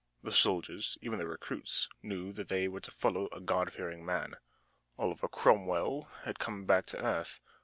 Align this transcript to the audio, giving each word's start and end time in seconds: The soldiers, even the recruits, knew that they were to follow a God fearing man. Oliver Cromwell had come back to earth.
The 0.23 0.31
soldiers, 0.31 0.97
even 1.03 1.19
the 1.19 1.27
recruits, 1.27 1.87
knew 2.01 2.31
that 2.33 2.47
they 2.47 2.67
were 2.67 2.79
to 2.79 2.89
follow 2.89 3.27
a 3.31 3.39
God 3.39 3.71
fearing 3.71 4.03
man. 4.03 4.33
Oliver 4.97 5.27
Cromwell 5.27 6.07
had 6.23 6.39
come 6.39 6.65
back 6.65 6.87
to 6.87 7.05
earth. 7.05 7.39